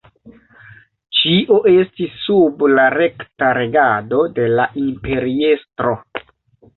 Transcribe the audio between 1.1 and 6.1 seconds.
Ĉio estis sub la rekta regado de la imperiestro.